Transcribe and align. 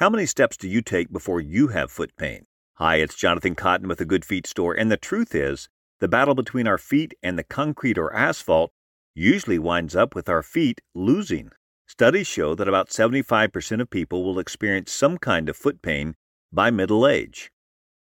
How 0.00 0.08
many 0.08 0.24
steps 0.24 0.56
do 0.56 0.66
you 0.66 0.80
take 0.80 1.12
before 1.12 1.42
you 1.42 1.68
have 1.68 1.92
foot 1.92 2.16
pain? 2.16 2.46
Hi, 2.76 2.96
it's 2.96 3.14
Jonathan 3.14 3.54
Cotton 3.54 3.86
with 3.86 3.98
the 3.98 4.06
Good 4.06 4.24
Feet 4.24 4.46
Store, 4.46 4.72
and 4.72 4.90
the 4.90 4.96
truth 4.96 5.34
is, 5.34 5.68
the 5.98 6.08
battle 6.08 6.34
between 6.34 6.66
our 6.66 6.78
feet 6.78 7.12
and 7.22 7.38
the 7.38 7.44
concrete 7.44 7.98
or 7.98 8.10
asphalt 8.14 8.72
usually 9.14 9.58
winds 9.58 9.94
up 9.94 10.14
with 10.14 10.26
our 10.26 10.42
feet 10.42 10.80
losing. 10.94 11.50
Studies 11.86 12.26
show 12.26 12.54
that 12.54 12.66
about 12.66 12.88
75% 12.88 13.82
of 13.82 13.90
people 13.90 14.24
will 14.24 14.38
experience 14.38 14.90
some 14.90 15.18
kind 15.18 15.50
of 15.50 15.56
foot 15.58 15.82
pain 15.82 16.14
by 16.50 16.70
middle 16.70 17.06
age. 17.06 17.50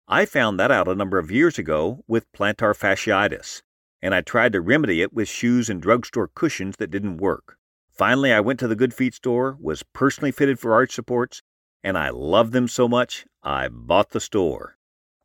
I 0.06 0.24
found 0.24 0.60
that 0.60 0.70
out 0.70 0.86
a 0.86 0.94
number 0.94 1.18
of 1.18 1.32
years 1.32 1.58
ago 1.58 2.04
with 2.06 2.30
plantar 2.30 2.78
fasciitis, 2.78 3.62
and 4.00 4.14
I 4.14 4.20
tried 4.20 4.52
to 4.52 4.60
remedy 4.60 5.02
it 5.02 5.12
with 5.12 5.26
shoes 5.26 5.68
and 5.68 5.82
drugstore 5.82 6.30
cushions 6.32 6.76
that 6.76 6.92
didn't 6.92 7.16
work. 7.16 7.56
Finally, 7.90 8.32
I 8.32 8.38
went 8.38 8.60
to 8.60 8.68
the 8.68 8.76
Good 8.76 8.94
Feet 8.94 9.14
store, 9.14 9.58
was 9.60 9.82
personally 9.92 10.30
fitted 10.30 10.60
for 10.60 10.72
arch 10.72 10.92
supports, 10.92 11.42
and 11.88 11.96
I 11.96 12.10
loved 12.10 12.52
them 12.52 12.68
so 12.68 12.86
much, 12.86 13.24
I 13.42 13.68
bought 13.68 14.10
the 14.10 14.20
store. 14.20 14.76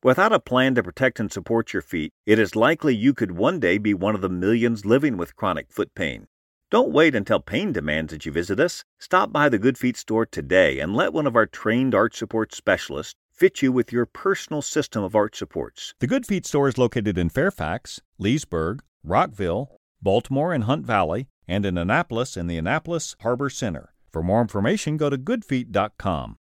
Without 0.02 0.32
a 0.32 0.40
plan 0.40 0.76
to 0.76 0.84
protect 0.84 1.20
and 1.20 1.30
support 1.30 1.74
your 1.74 1.82
feet, 1.82 2.14
it 2.26 2.40
is 2.40 2.56
likely 2.56 2.96
you 2.96 3.14
could 3.14 3.32
one 3.32 3.60
day 3.60 3.78
be 3.78 3.94
one 3.94 4.16
of 4.16 4.22
the 4.22 4.30
millions 4.30 4.86
living 4.86 5.18
with 5.18 5.36
chronic 5.36 5.70
foot 5.70 5.94
pain. 5.94 6.28
Don't 6.72 6.94
wait 6.94 7.16
until 7.16 7.42
pain 7.42 7.74
demands 7.74 8.14
that 8.14 8.26
you 8.26 8.32
visit 8.32 8.62
us. 8.62 8.86
Stop 8.98 9.34
by 9.34 9.50
the 9.50 9.60
Good 9.60 9.78
Feet 9.78 9.98
store 9.98 10.26
today 10.26 10.80
and 10.80 10.96
let 10.96 11.12
one 11.12 11.28
of 11.28 11.36
our 11.36 11.46
trained 11.46 11.94
arch 11.94 12.16
support 12.16 12.56
specialists 12.56 13.16
fit 13.34 13.62
you 13.62 13.74
with 13.74 13.92
your 13.92 14.06
personal 14.06 14.62
system 14.62 15.04
of 15.04 15.18
arch 15.18 15.38
supports. 15.38 15.94
The 16.00 16.08
Good 16.08 16.26
Feet 16.26 16.46
store 16.46 16.70
is 16.70 16.78
located 16.78 17.18
in 17.18 17.28
Fairfax, 17.28 18.00
Leesburg, 18.18 18.82
Rockville, 19.04 19.76
Baltimore 20.02 20.54
and 20.54 20.64
Hunt 20.64 20.86
Valley, 20.86 21.28
and 21.46 21.66
in 21.66 21.78
Annapolis 21.78 22.38
in 22.38 22.48
the 22.48 22.58
Annapolis 22.58 23.18
Harbor 23.20 23.50
Center. 23.50 23.94
For 24.14 24.24
more 24.24 24.42
information, 24.42 24.96
go 24.96 25.10
to 25.10 25.18
goodfeet.com. 25.18 26.38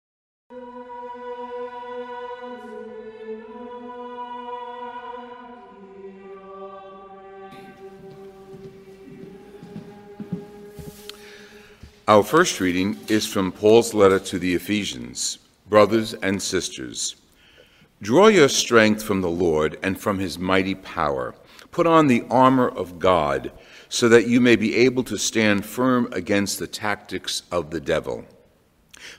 Our 12.09 12.25
first 12.25 12.59
reading 12.59 12.99
is 13.07 13.29
from 13.29 13.53
Paul's 13.53 13.95
letter 13.95 14.19
to 14.19 14.39
the 14.41 14.57
Ephesians. 14.57 15.39
Brothers 15.69 16.15
and 16.15 16.43
sisters, 16.43 17.15
draw 18.03 18.27
your 18.27 18.49
strength 18.49 19.05
from 19.05 19.21
the 19.21 19.31
Lord 19.31 19.79
and 19.85 19.99
from 20.01 20.19
his 20.19 20.37
mighty 20.37 20.75
power. 20.75 21.33
Put 21.71 21.87
on 21.87 22.09
the 22.09 22.25
armor 22.29 22.69
of 22.69 22.99
God 22.99 23.53
so 23.89 24.09
that 24.09 24.27
you 24.27 24.41
may 24.41 24.57
be 24.57 24.75
able 24.75 25.05
to 25.05 25.17
stand 25.17 25.65
firm 25.65 26.09
against 26.11 26.59
the 26.59 26.67
tactics 26.67 27.43
of 27.53 27.71
the 27.71 27.81
devil. 27.81 28.25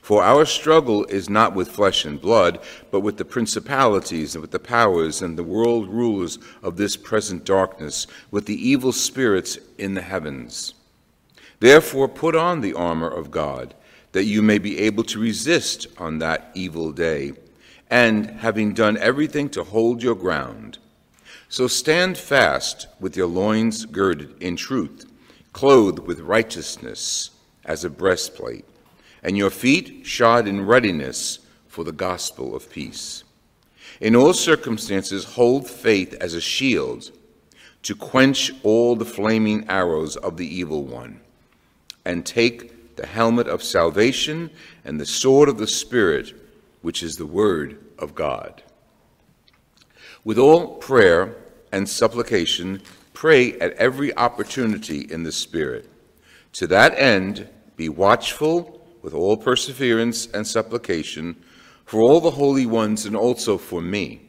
For 0.02 0.22
our 0.22 0.44
struggle 0.44 1.06
is 1.06 1.30
not 1.30 1.54
with 1.54 1.70
flesh 1.70 2.04
and 2.04 2.20
blood, 2.20 2.60
but 2.90 3.00
with 3.00 3.16
the 3.16 3.24
principalities 3.24 4.34
and 4.34 4.42
with 4.42 4.50
the 4.50 4.58
powers 4.58 5.22
and 5.22 5.38
the 5.38 5.42
world 5.42 5.88
rulers 5.88 6.38
of 6.62 6.76
this 6.76 6.98
present 6.98 7.46
darkness, 7.46 8.06
with 8.30 8.44
the 8.44 8.68
evil 8.68 8.92
spirits 8.92 9.58
in 9.78 9.94
the 9.94 10.02
heavens. 10.02 10.74
Therefore, 11.60 12.08
put 12.08 12.34
on 12.34 12.60
the 12.60 12.74
armor 12.74 13.08
of 13.08 13.30
God, 13.30 13.74
that 14.12 14.24
you 14.24 14.42
may 14.42 14.58
be 14.58 14.78
able 14.78 15.04
to 15.04 15.18
resist 15.18 15.86
on 15.98 16.18
that 16.18 16.50
evil 16.54 16.92
day, 16.92 17.32
and 17.90 18.30
having 18.30 18.72
done 18.72 18.96
everything 18.98 19.48
to 19.50 19.64
hold 19.64 20.02
your 20.02 20.14
ground. 20.14 20.78
So 21.48 21.66
stand 21.66 22.18
fast 22.18 22.86
with 22.98 23.16
your 23.16 23.26
loins 23.26 23.84
girded 23.86 24.40
in 24.42 24.56
truth, 24.56 25.04
clothed 25.52 26.00
with 26.00 26.20
righteousness 26.20 27.30
as 27.64 27.84
a 27.84 27.90
breastplate, 27.90 28.64
and 29.22 29.36
your 29.36 29.50
feet 29.50 30.06
shod 30.06 30.46
in 30.46 30.66
readiness 30.66 31.40
for 31.68 31.84
the 31.84 31.92
gospel 31.92 32.54
of 32.54 32.70
peace. 32.70 33.24
In 34.00 34.16
all 34.16 34.32
circumstances, 34.32 35.24
hold 35.24 35.68
faith 35.68 36.14
as 36.20 36.34
a 36.34 36.40
shield 36.40 37.10
to 37.82 37.94
quench 37.94 38.52
all 38.62 38.96
the 38.96 39.04
flaming 39.04 39.68
arrows 39.68 40.16
of 40.16 40.36
the 40.36 40.46
evil 40.46 40.84
one 40.84 41.20
and 42.04 42.24
take 42.24 42.96
the 42.96 43.06
helmet 43.06 43.48
of 43.48 43.62
salvation 43.62 44.50
and 44.84 45.00
the 45.00 45.06
sword 45.06 45.48
of 45.48 45.58
the 45.58 45.66
Spirit, 45.66 46.32
which 46.82 47.02
is 47.02 47.16
the 47.16 47.26
Word 47.26 47.78
of 47.98 48.14
God. 48.14 48.62
With 50.24 50.38
all 50.38 50.76
prayer 50.76 51.36
and 51.72 51.88
supplication, 51.88 52.82
pray 53.12 53.58
at 53.58 53.72
every 53.72 54.16
opportunity 54.16 55.00
in 55.00 55.22
the 55.22 55.32
Spirit. 55.32 55.90
To 56.54 56.66
that 56.68 56.98
end, 56.98 57.48
be 57.76 57.88
watchful 57.88 58.86
with 59.02 59.12
all 59.12 59.36
perseverance 59.36 60.26
and 60.26 60.46
supplication 60.46 61.36
for 61.84 62.00
all 62.00 62.20
the 62.20 62.30
holy 62.30 62.66
ones 62.66 63.04
and 63.04 63.16
also 63.16 63.58
for 63.58 63.80
me, 63.80 64.22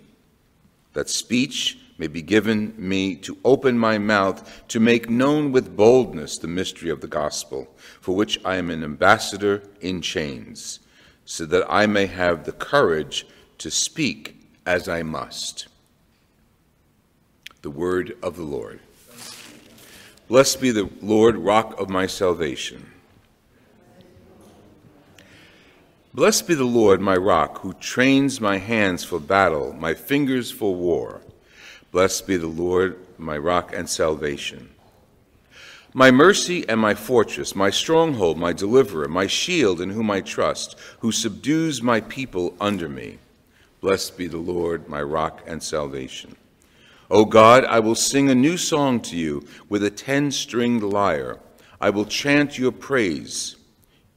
that 0.94 1.10
speech 1.10 1.78
may 1.98 2.08
be 2.08 2.22
given 2.22 2.74
me 2.78 3.16
to 3.16 3.38
open 3.46 3.78
my 3.78 3.98
mouth 3.98 4.64
to 4.68 4.80
make 4.80 5.10
known 5.10 5.52
with 5.52 5.76
boldness 5.76 6.38
the 6.38 6.48
mystery 6.48 6.90
of 6.90 7.02
the 7.02 7.08
gospel, 7.08 7.68
for 8.02 8.16
which 8.16 8.40
I 8.44 8.58
am 8.58 8.70
an 8.70 8.84
ambassador 8.84 9.64
in 9.80 10.02
chains, 10.02 10.80
so 11.24 11.46
that 11.46 11.66
I 11.70 11.86
may 11.86 12.06
have 12.08 12.44
the 12.44 12.52
courage 12.52 13.26
to 13.60 13.72
speak 13.72 14.36
as 14.66 14.90
I 14.90 15.04
must. 15.04 15.68
The 17.62 17.72
word 17.72 18.18
of 18.22 18.36
the 18.36 18.44
Lord. 18.44 18.80
Blessed 20.28 20.60
be 20.60 20.72
the 20.72 20.90
Lord, 21.02 21.38
rock 21.38 21.80
of 21.80 21.90
my 21.90 22.08
salvation. 22.08 22.92
Blessed 26.14 26.48
be 26.48 26.56
the 26.56 26.64
Lord, 26.64 27.02
my 27.02 27.16
rock, 27.16 27.60
who 27.60 27.74
trains 27.74 28.42
my 28.42 28.58
hands 28.58 29.04
for 29.04 29.20
battle, 29.20 29.74
my 29.74 29.94
fingers 29.94 30.50
for 30.50 30.74
war. 30.74 31.22
Blessed 31.96 32.28
be 32.28 32.36
the 32.36 32.48
Lord, 32.48 32.98
my 33.18 33.38
rock 33.38 33.72
and 33.74 33.90
salvation. 33.90 34.70
My 35.94 36.12
mercy 36.12 36.68
and 36.68 36.78
my 36.78 36.94
fortress, 36.94 37.56
my 37.56 37.70
stronghold, 37.70 38.38
my 38.38 38.52
deliverer, 38.52 39.08
my 39.08 39.28
shield 39.28 39.80
in 39.80 39.92
whom 39.92 40.12
I 40.12 40.20
trust, 40.20 40.78
who 41.00 41.14
subdues 41.14 41.82
my 41.82 42.02
people 42.02 42.54
under 42.60 42.90
me. 42.90 43.20
Blessed 43.80 44.18
be 44.18 44.28
the 44.28 44.36
Lord, 44.36 44.90
my 44.90 45.02
rock 45.02 45.42
and 45.48 45.64
salvation. 45.64 46.36
O 47.10 47.24
God, 47.24 47.64
I 47.64 47.80
will 47.80 47.96
sing 47.96 48.30
a 48.30 48.36
new 48.36 48.58
song 48.58 49.00
to 49.04 49.16
you 49.16 49.48
with 49.70 49.82
a 49.82 49.90
ten 49.90 50.32
stringed 50.32 50.84
lyre. 50.84 51.40
I 51.80 51.92
will 51.92 52.04
chant 52.04 52.60
your 52.60 52.74
praise. 52.74 53.56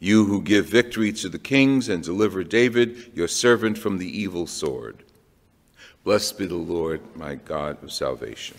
You 0.00 0.24
who 0.24 0.42
give 0.42 0.66
victory 0.66 1.12
to 1.12 1.28
the 1.28 1.38
kings 1.38 1.88
and 1.88 2.02
deliver 2.02 2.42
David, 2.42 3.12
your 3.14 3.28
servant, 3.28 3.78
from 3.78 3.98
the 3.98 4.20
evil 4.20 4.48
sword. 4.48 5.04
Blessed 6.08 6.38
be 6.38 6.46
the 6.46 6.54
Lord, 6.54 7.02
my 7.16 7.34
God 7.34 7.82
of 7.82 7.92
salvation. 7.92 8.56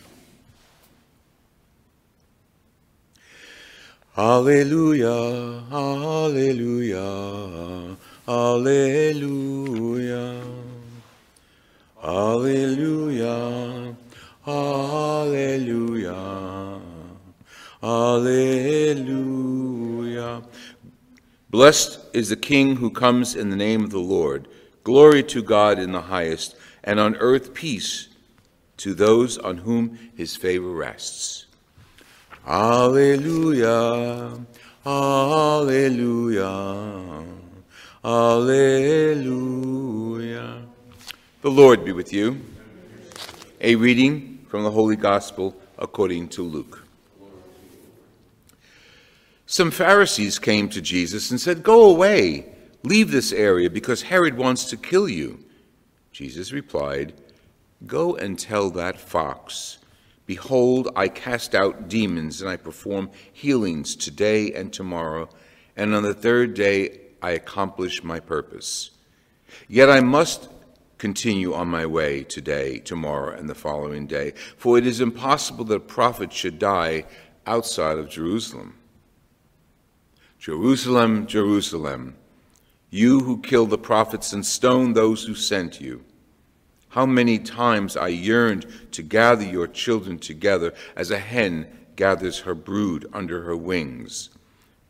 Alleluia, 4.15 5.63
Alleluia, 5.71 7.07
Alleluia, 8.27 10.43
Alleluia, 12.03 13.95
Alleluia, 14.45 16.79
Alleluia. 17.81 19.23
Blessed 21.49 21.99
is 22.13 22.29
the 22.29 22.35
King 22.35 22.75
who 22.75 22.91
comes 22.91 23.35
in 23.35 23.49
the 23.49 23.55
name 23.55 23.83
of 23.83 23.89
the 23.89 23.97
Lord. 23.97 24.47
Glory 24.83 25.23
to 25.23 25.41
God 25.41 25.79
in 25.79 25.93
the 25.93 26.01
highest 26.01 26.55
and 26.83 26.99
on 26.99 27.15
earth 27.17 27.53
peace 27.53 28.09
to 28.77 28.93
those 28.93 29.37
on 29.37 29.57
whom 29.57 29.97
his 30.15 30.35
favor 30.35 30.69
rests. 30.69 31.45
Alleluia, 32.47 34.39
Alleluia, 34.85 36.47
Alleluia. 38.03 39.39
The 41.41 41.51
Lord 41.51 41.85
be 41.85 41.91
with 41.91 42.11
you. 42.13 42.39
A 43.61 43.75
reading 43.75 44.45
from 44.47 44.63
the 44.63 44.71
Holy 44.71 44.95
Gospel 44.95 45.55
according 45.77 46.29
to 46.29 46.43
Luke. 46.43 46.85
Some 49.45 49.71
Pharisees 49.71 50.37
came 50.37 50.69
to 50.69 50.81
Jesus 50.81 51.31
and 51.31 51.41
said, 51.41 51.63
Go 51.63 51.89
away, 51.89 52.45
leave 52.83 53.11
this 53.11 53.31
area, 53.33 53.69
because 53.69 54.03
Herod 54.03 54.37
wants 54.37 54.65
to 54.65 54.77
kill 54.77 55.09
you. 55.09 55.43
Jesus 56.19 56.51
replied, 56.51 57.13
Go 57.87 58.13
and 58.17 58.37
tell 58.37 58.71
that 58.71 58.99
fox, 58.99 59.77
Behold, 60.25 60.89
I 60.93 61.07
cast 61.07 61.55
out 61.55 61.87
demons, 61.87 62.41
and 62.41 62.49
I 62.49 62.57
perform 62.57 63.09
healings 63.31 63.95
today 63.95 64.51
and 64.51 64.73
tomorrow, 64.73 65.29
and 65.77 65.95
on 65.95 66.03
the 66.03 66.13
third 66.13 66.55
day 66.55 66.99
I 67.21 67.31
accomplish 67.31 68.03
my 68.03 68.19
purpose. 68.19 68.91
Yet 69.69 69.89
I 69.89 70.01
must 70.01 70.49
continue 70.97 71.53
on 71.53 71.69
my 71.69 71.85
way 71.85 72.25
today, 72.25 72.79
tomorrow, 72.79 73.33
and 73.33 73.47
the 73.47 73.55
following 73.55 74.05
day, 74.05 74.33
for 74.57 74.77
it 74.77 74.85
is 74.85 74.99
impossible 74.99 75.63
that 75.63 75.75
a 75.75 75.79
prophet 75.79 76.33
should 76.33 76.59
die 76.59 77.05
outside 77.47 77.97
of 77.97 78.09
Jerusalem. 78.09 78.75
Jerusalem, 80.37 81.27
Jerusalem 81.27 82.17
You 82.89 83.21
who 83.21 83.41
kill 83.41 83.67
the 83.67 83.77
prophets 83.77 84.33
and 84.33 84.45
stone 84.45 84.91
those 84.91 85.23
who 85.23 85.33
sent 85.33 85.79
you. 85.79 86.03
How 86.89 87.05
many 87.05 87.37
times 87.37 87.95
I 87.95 88.07
yearned 88.07 88.65
to 88.91 89.03
gather 89.03 89.45
your 89.45 89.67
children 89.67 90.17
together 90.17 90.73
as 90.95 91.11
a 91.11 91.19
hen 91.19 91.67
gathers 91.95 92.39
her 92.39 92.55
brood 92.55 93.05
under 93.13 93.43
her 93.43 93.55
wings, 93.55 94.29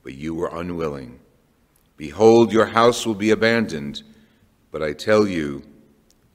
but 0.03 0.13
you 0.13 0.33
were 0.33 0.49
unwilling. 0.53 1.19
Behold, 1.97 2.53
your 2.53 2.67
house 2.67 3.05
will 3.05 3.15
be 3.15 3.31
abandoned, 3.31 4.03
but 4.71 4.81
I 4.81 4.93
tell 4.93 5.27
you, 5.27 5.63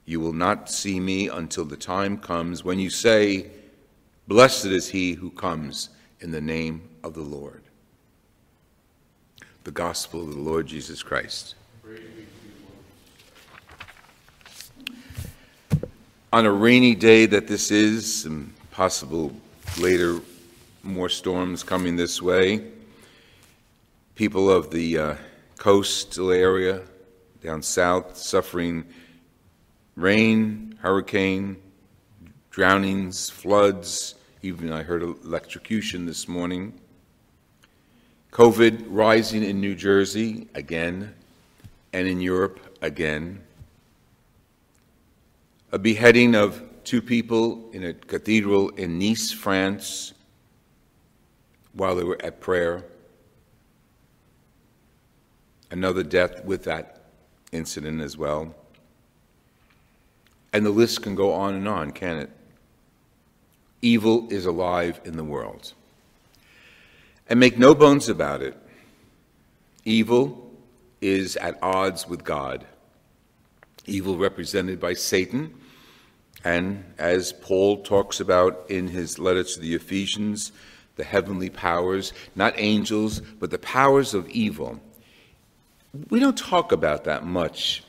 you 0.05 0.19
will 0.19 0.33
not 0.33 0.69
see 0.69 0.99
me 0.99 1.29
until 1.29 1.65
the 1.65 1.77
time 1.77 2.17
comes 2.17 2.63
when 2.63 2.77
you 2.77 2.89
say, 2.89 3.49
Blessed 4.27 4.65
is 4.65 4.89
he 4.89 5.13
who 5.13 5.31
comes 5.31 5.89
in 6.19 6.31
the 6.31 6.41
name 6.41 6.89
of 7.03 7.13
the 7.13 7.21
Lord. 7.21 7.63
The 9.63 9.71
Gospel 9.71 10.21
of 10.21 10.35
the 10.35 10.41
Lord 10.41 10.67
Jesus 10.67 11.01
Christ. 11.01 11.55
On 16.35 16.45
a 16.45 16.51
rainy 16.51 16.95
day 16.95 17.25
that 17.27 17.47
this 17.47 17.71
is, 17.71 18.25
and 18.25 18.53
possible 18.69 19.31
later 19.79 20.19
more 20.83 21.07
storms 21.07 21.63
coming 21.63 21.95
this 21.95 22.21
way, 22.21 22.61
people 24.15 24.51
of 24.51 24.69
the 24.69 24.97
uh, 24.97 25.15
coastal 25.57 26.31
area 26.31 26.81
down 27.41 27.61
south 27.61 28.17
suffering 28.17 28.83
rain, 29.95 30.77
hurricane, 30.81 31.55
drownings, 32.51 33.29
floods, 33.29 34.15
even 34.41 34.73
I 34.73 34.83
heard 34.83 35.03
electrocution 35.03 36.05
this 36.05 36.27
morning. 36.27 36.77
COVID 38.33 38.87
rising 38.89 39.41
in 39.41 39.61
New 39.61 39.73
Jersey 39.73 40.49
again, 40.53 41.15
and 41.93 42.09
in 42.09 42.19
Europe 42.19 42.59
again. 42.81 43.44
A 45.71 45.79
beheading 45.79 46.35
of 46.35 46.61
two 46.83 47.01
people 47.01 47.69
in 47.73 47.83
a 47.83 47.93
cathedral 47.93 48.69
in 48.69 48.99
Nice, 48.99 49.31
France, 49.31 50.13
while 51.73 51.95
they 51.95 52.03
were 52.03 52.19
at 52.23 52.39
prayer. 52.39 52.85
Another 55.71 56.03
death 56.03 56.45
with 56.45 56.63
that 56.65 57.03
incident 57.51 58.01
as 58.01 58.17
well. 58.17 58.55
And 60.53 60.65
the 60.65 60.69
list 60.69 61.01
can 61.01 61.15
go 61.15 61.33
on 61.33 61.55
and 61.55 61.67
on, 61.67 61.91
can 61.91 62.17
it? 62.17 62.29
Evil 63.81 64.27
is 64.31 64.45
alive 64.45 65.01
in 65.03 65.17
the 65.17 65.23
world. 65.23 65.73
And 67.27 67.39
make 67.39 67.57
no 67.57 67.75
bones 67.75 68.07
about 68.07 68.41
it, 68.41 68.55
evil 69.83 70.51
is 71.01 71.35
at 71.37 71.57
odds 71.61 72.07
with 72.07 72.23
God. 72.23 72.65
Evil 73.85 74.17
represented 74.17 74.79
by 74.79 74.93
Satan, 74.93 75.53
and 76.43 76.83
as 76.97 77.33
Paul 77.33 77.83
talks 77.83 78.19
about 78.19 78.65
in 78.69 78.87
his 78.87 79.19
letter 79.19 79.43
to 79.43 79.59
the 79.59 79.75
Ephesians, 79.75 80.51
the 80.95 81.03
heavenly 81.03 81.49
powers, 81.49 82.13
not 82.35 82.53
angels, 82.57 83.19
but 83.19 83.51
the 83.51 83.59
powers 83.59 84.13
of 84.13 84.29
evil. 84.29 84.79
We 86.09 86.19
don't 86.19 86.37
talk 86.37 86.71
about 86.71 87.03
that 87.05 87.25
much 87.25 87.83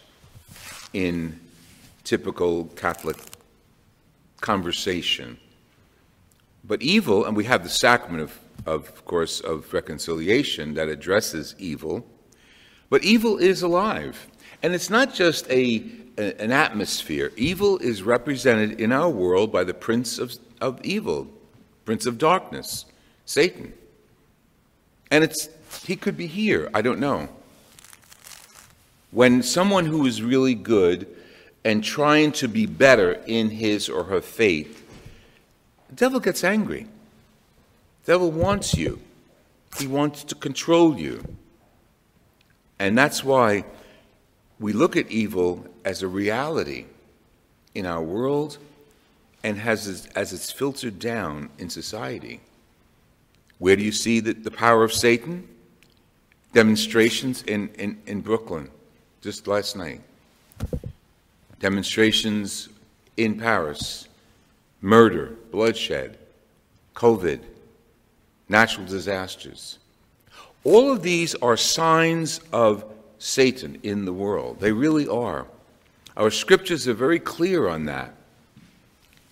in 0.92 1.38
typical 2.04 2.66
Catholic 2.76 3.16
conversation. 4.40 5.38
But 6.64 6.82
evil, 6.82 7.24
and 7.24 7.36
we 7.36 7.44
have 7.44 7.62
the 7.62 7.68
sacrament 7.68 8.22
of 8.22 8.38
of 8.64 9.04
course, 9.04 9.40
of 9.40 9.72
reconciliation 9.72 10.74
that 10.74 10.88
addresses 10.88 11.54
evil. 11.58 12.06
But 12.88 13.04
evil 13.04 13.38
is 13.38 13.62
alive. 13.62 14.28
And 14.62 14.74
it's 14.74 14.90
not 14.90 15.14
just 15.14 15.50
a, 15.50 15.84
a, 16.18 16.40
an 16.40 16.52
atmosphere. 16.52 17.32
Evil 17.36 17.78
is 17.78 18.02
represented 18.02 18.80
in 18.80 18.92
our 18.92 19.08
world 19.08 19.52
by 19.52 19.64
the 19.64 19.74
prince 19.74 20.18
of, 20.18 20.36
of 20.60 20.84
evil, 20.84 21.28
prince 21.84 22.06
of 22.06 22.18
darkness, 22.18 22.86
Satan. 23.24 23.72
And 25.10 25.22
it's 25.22 25.48
he 25.84 25.96
could 25.96 26.16
be 26.16 26.26
here, 26.26 26.70
I 26.74 26.82
don't 26.82 26.98
know. 26.98 27.28
When 29.10 29.42
someone 29.42 29.86
who 29.86 30.06
is 30.06 30.22
really 30.22 30.54
good 30.54 31.06
and 31.64 31.82
trying 31.82 32.32
to 32.32 32.48
be 32.48 32.66
better 32.66 33.12
in 33.26 33.50
his 33.50 33.88
or 33.88 34.04
her 34.04 34.20
faith, 34.20 34.82
the 35.88 35.94
devil 35.94 36.20
gets 36.20 36.44
angry. 36.44 36.86
The 38.04 38.12
devil 38.12 38.30
wants 38.30 38.74
you. 38.74 39.00
He 39.78 39.86
wants 39.86 40.24
to 40.24 40.34
control 40.34 40.98
you. 40.98 41.22
And 42.78 42.96
that's 42.96 43.24
why 43.24 43.64
we 44.58 44.72
look 44.72 44.96
at 44.96 45.10
evil 45.10 45.66
as 45.84 46.02
a 46.02 46.08
reality 46.08 46.86
in 47.74 47.86
our 47.86 48.02
world 48.02 48.58
and 49.44 49.58
has, 49.58 50.08
as 50.14 50.32
it's 50.32 50.50
filtered 50.50 50.98
down 50.98 51.50
in 51.58 51.68
society. 51.68 52.40
Where 53.58 53.76
do 53.76 53.82
you 53.82 53.92
see 53.92 54.20
the, 54.20 54.32
the 54.32 54.50
power 54.50 54.82
of 54.82 54.92
Satan? 54.92 55.48
Demonstrations 56.52 57.42
in, 57.42 57.68
in, 57.78 58.00
in 58.06 58.20
Brooklyn 58.22 58.70
just 59.20 59.46
last 59.46 59.76
night. 59.76 60.00
Demonstrations 61.60 62.68
in 63.16 63.38
Paris. 63.38 64.08
Murder, 64.80 65.36
bloodshed, 65.50 66.18
COVID, 66.94 67.40
natural 68.48 68.86
disasters. 68.86 69.78
All 70.64 70.90
of 70.92 71.02
these 71.02 71.34
are 71.36 71.56
signs 71.56 72.40
of 72.52 72.84
Satan 73.18 73.78
in 73.82 74.04
the 74.04 74.12
world. 74.12 74.60
They 74.60 74.72
really 74.72 75.08
are. 75.08 75.46
Our 76.16 76.30
scriptures 76.30 76.88
are 76.88 76.94
very 76.94 77.18
clear 77.18 77.68
on 77.68 77.84
that. 77.86 78.14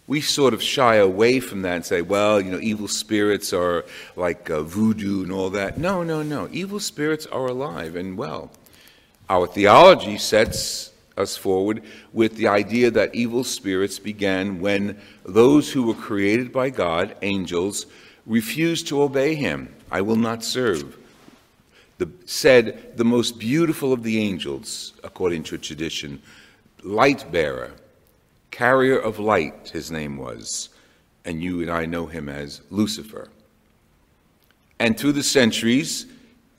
We 0.06 0.20
sort 0.20 0.52
of 0.52 0.62
shy 0.62 0.96
away 0.96 1.40
from 1.40 1.62
that 1.62 1.76
and 1.76 1.84
say, 1.84 2.02
well, 2.02 2.38
you 2.40 2.50
know, 2.50 2.60
evil 2.60 2.88
spirits 2.88 3.54
are 3.54 3.86
like 4.16 4.50
uh, 4.50 4.62
voodoo 4.62 5.22
and 5.22 5.32
all 5.32 5.48
that. 5.50 5.78
No, 5.78 6.02
no, 6.02 6.22
no. 6.22 6.48
Evil 6.52 6.78
spirits 6.78 7.24
are 7.26 7.46
alive 7.46 7.96
and 7.96 8.18
well. 8.18 8.50
Our 9.30 9.46
theology 9.46 10.18
sets 10.18 10.92
us 11.16 11.36
forward 11.36 11.82
with 12.12 12.36
the 12.36 12.48
idea 12.48 12.90
that 12.90 13.14
evil 13.14 13.44
spirits 13.44 13.98
began 13.98 14.60
when 14.60 15.00
those 15.24 15.72
who 15.72 15.84
were 15.84 15.94
created 15.94 16.52
by 16.52 16.68
God, 16.68 17.16
angels, 17.22 17.86
refused 18.26 18.88
to 18.88 19.00
obey 19.00 19.34
him. 19.34 19.74
I 19.90 20.02
will 20.02 20.16
not 20.16 20.44
serve. 20.44 20.98
The, 21.98 22.10
said 22.26 22.96
the 22.96 23.04
most 23.04 23.38
beautiful 23.38 23.92
of 23.92 24.02
the 24.02 24.18
angels, 24.18 24.94
according 25.04 25.44
to 25.44 25.58
tradition, 25.58 26.20
light 26.82 27.30
bearer, 27.30 27.72
carrier 28.50 28.98
of 28.98 29.18
light, 29.18 29.70
his 29.72 29.90
name 29.90 30.16
was, 30.16 30.70
and 31.24 31.42
you 31.42 31.60
and 31.62 31.70
I 31.70 31.86
know 31.86 32.06
him 32.06 32.28
as 32.28 32.62
Lucifer. 32.70 33.28
And 34.78 34.98
through 34.98 35.12
the 35.12 35.22
centuries, 35.22 36.06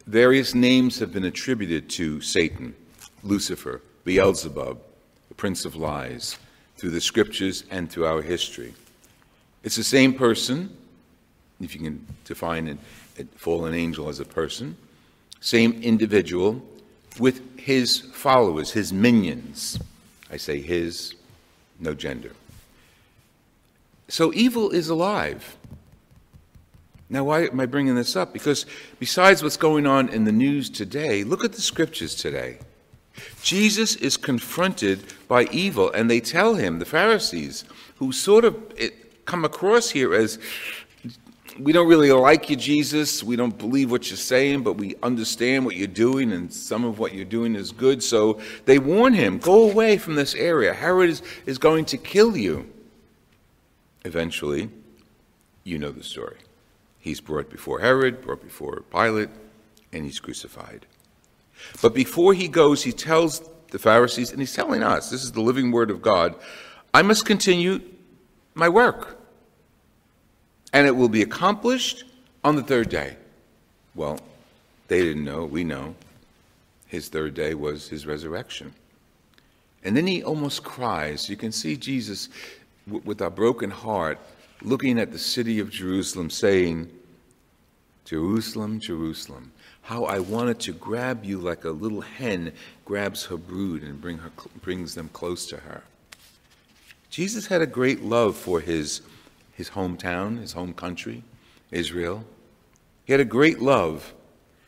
various 0.08 0.56
names 0.56 1.00
have 1.00 1.12
been 1.12 1.26
attributed 1.26 1.90
to 1.92 2.22
Satan, 2.22 2.74
Lucifer, 3.24 3.82
Beelzebub, 4.06 4.80
the 5.28 5.36
prince 5.36 5.66
of 5.66 5.76
lies, 5.76 6.38
through 6.78 6.92
the 6.92 7.02
scriptures 7.02 7.64
and 7.72 7.90
through 7.90 8.06
our 8.06 8.22
history. 8.22 8.74
It's 9.64 9.76
the 9.76 9.84
same 9.84 10.14
person, 10.14 10.76
if 11.60 11.74
you 11.76 11.82
can 11.82 12.06
define 12.24 12.68
a, 12.68 13.22
a 13.22 13.26
fallen 13.36 13.74
angel 13.74 14.10
as 14.10 14.20
a 14.20 14.26
person, 14.26 14.78
same 15.40 15.82
individual 15.84 16.62
with 17.20 17.60
his 17.60 18.00
followers, 18.00 18.72
his 18.72 18.92
minions. 18.92 19.80
I 20.32 20.38
say 20.38 20.62
his, 20.62 21.16
no 21.80 21.94
gender. 21.94 22.32
So 24.08 24.34
evil 24.34 24.72
is 24.72 24.90
alive. 24.90 25.58
Now, 27.10 27.24
why 27.24 27.44
am 27.46 27.60
I 27.60 27.66
bringing 27.66 27.96
this 27.96 28.16
up? 28.16 28.34
Because 28.34 28.66
besides 29.00 29.44
what's 29.44 29.58
going 29.58 29.86
on 29.86 30.10
in 30.10 30.26
the 30.26 30.32
news 30.32 30.70
today, 30.70 31.24
look 31.24 31.44
at 31.44 31.54
the 31.54 31.62
scriptures 31.62 32.16
today. 32.16 32.58
Jesus 33.42 33.96
is 33.96 34.18
confronted 34.18 35.04
by 35.28 35.44
evil, 35.46 35.92
and 35.92 36.10
they 36.10 36.20
tell 36.20 36.56
him, 36.56 36.80
the 36.80 36.86
Pharisees, 36.86 37.64
who 37.98 38.12
sort 38.12 38.44
of 38.44 38.56
come 39.26 39.46
across 39.46 39.90
here 39.90 40.14
as 40.14 40.40
we 41.60 41.72
don't 41.72 41.88
really 41.88 42.12
like 42.12 42.50
you, 42.50 42.56
Jesus. 42.56 43.24
We 43.24 43.36
don't 43.36 43.58
believe 43.58 43.92
what 43.92 44.10
you're 44.10 44.18
saying, 44.18 44.64
but 44.64 44.74
we 44.74 44.96
understand 45.02 45.66
what 45.66 45.76
you're 45.76 45.88
doing, 45.88 46.32
and 46.32 46.52
some 46.52 46.84
of 46.84 47.00
what 47.00 47.14
you're 47.14 47.26
doing 47.26 47.56
is 47.56 47.72
good. 47.72 48.04
So 48.04 48.40
they 48.66 48.80
warn 48.80 49.14
him 49.14 49.38
go 49.38 49.70
away 49.70 49.98
from 49.98 50.16
this 50.16 50.36
area. 50.36 50.74
Herod 50.74 51.10
is, 51.10 51.22
is 51.46 51.58
going 51.58 51.86
to 51.86 51.98
kill 51.98 52.36
you. 52.36 52.70
Eventually, 54.04 54.70
you 55.64 55.78
know 55.78 55.92
the 55.92 56.04
story. 56.04 56.38
He's 57.00 57.22
brought 57.22 57.50
before 57.50 57.80
Herod, 57.80 58.22
brought 58.22 58.44
before 58.44 58.82
Pilate, 58.92 59.30
and 59.92 60.06
he's 60.06 60.20
crucified. 60.20 60.86
But 61.82 61.94
before 61.94 62.34
he 62.34 62.48
goes, 62.48 62.84
he 62.84 62.92
tells 62.92 63.50
the 63.72 63.80
Pharisees, 63.80 64.32
and 64.32 64.40
he's 64.40 64.54
telling 64.54 64.84
us 64.84 65.10
this 65.10 65.24
is 65.24 65.32
the 65.32 65.42
living 65.42 65.72
word 65.72 65.90
of 65.90 66.02
God 66.02 66.36
I 66.94 67.02
must 67.02 67.26
continue 67.26 67.82
my 68.54 68.70
work 68.70 69.20
and 70.76 70.86
it 70.86 70.94
will 70.94 71.08
be 71.08 71.22
accomplished 71.22 72.04
on 72.44 72.58
the 72.58 72.62
third 72.62 72.90
day. 72.90 73.16
Well, 73.96 74.20
they 74.90 75.02
didn't 75.02 75.24
know, 75.24 75.46
we 75.46 75.64
know. 75.64 75.96
His 76.88 77.08
third 77.08 77.34
day 77.34 77.54
was 77.54 77.88
his 77.88 78.06
resurrection. 78.06 78.74
And 79.86 79.96
then 79.96 80.06
he 80.06 80.22
almost 80.22 80.66
cries. 80.66 81.30
You 81.30 81.38
can 81.38 81.54
see 81.54 81.78
Jesus 81.78 82.28
with 82.86 83.22
a 83.22 83.30
broken 83.30 83.72
heart 83.72 84.20
looking 84.64 85.00
at 85.00 85.14
the 85.14 85.18
city 85.18 85.60
of 85.60 85.70
Jerusalem, 85.70 86.30
saying, 86.30 86.90
Jerusalem, 88.04 88.82
Jerusalem, 88.82 89.54
how 89.82 90.04
I 90.04 90.20
wanted 90.20 90.60
to 90.60 90.74
grab 90.74 91.24
you 91.24 91.40
like 91.40 91.64
a 91.64 91.70
little 91.70 92.02
hen 92.02 92.52
grabs 92.84 93.24
her 93.24 93.38
brood 93.38 93.82
and 93.82 94.02
bring 94.02 94.18
her, 94.18 94.32
brings 94.62 94.94
them 94.94 95.10
close 95.14 95.46
to 95.48 95.58
her. 95.58 95.84
Jesus 97.10 97.48
had 97.48 97.62
a 97.62 97.68
great 97.68 98.04
love 98.04 98.36
for 98.36 98.60
his, 98.60 99.04
his 99.56 99.72
hometown, 99.72 100.40
his 100.40 100.54
home 100.54 100.74
country, 100.74 101.24
Israel. 101.72 102.24
He 103.06 103.14
had 103.14 103.22
a 103.22 103.26
great 103.26 103.60
love. 103.60 104.14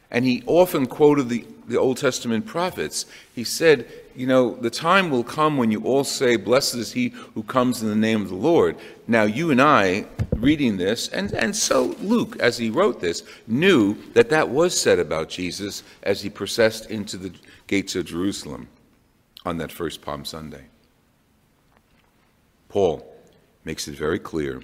And 0.10 0.24
he 0.24 0.42
often 0.46 0.86
quoted 0.86 1.28
the, 1.28 1.46
the 1.68 1.78
Old 1.78 1.98
Testament 1.98 2.46
prophets. 2.46 3.06
He 3.36 3.44
said, 3.44 3.92
You 4.16 4.26
know, 4.26 4.56
the 4.56 4.70
time 4.70 5.10
will 5.10 5.24
come 5.24 5.58
when 5.58 5.70
you 5.70 5.84
all 5.84 6.06
say, 6.06 6.38
Blessed 6.38 6.76
is 6.76 6.94
he 6.94 7.10
who 7.10 7.44
comes 7.44 7.84
in 7.84 7.90
the 7.90 7.96
name 7.96 8.22
of 8.22 8.30
the 8.30 8.36
Lord. 8.36 8.78
Now, 9.06 9.24
you 9.24 9.52
and 9.52 9.62
I, 9.62 10.06
reading 10.38 10.78
this, 10.78 11.10
and, 11.10 11.34
and 11.34 11.54
so 11.54 11.96
Luke, 12.00 12.38
as 12.40 12.58
he 12.58 12.70
wrote 12.70 13.02
this, 13.02 13.24
knew 13.48 13.98
that 14.14 14.30
that 14.30 14.48
was 14.48 14.80
said 14.80 15.00
about 15.00 15.28
Jesus 15.28 15.84
as 16.04 16.22
he 16.22 16.30
processed 16.30 16.90
into 16.90 17.18
the 17.18 17.34
gates 17.68 17.96
of 17.96 18.06
Jerusalem 18.06 18.70
on 19.46 19.58
that 19.58 19.74
first 19.74 20.02
Palm 20.02 20.24
Sunday. 20.24 20.64
Paul 22.70 23.06
makes 23.66 23.90
it 23.90 23.96
very 23.96 24.20
clear 24.20 24.62